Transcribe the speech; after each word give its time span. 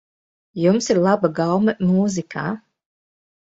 Jums 0.61 0.87
ir 0.93 1.01
laba 1.09 1.31
gaume 1.41 1.77
mūzikā. 1.91 2.49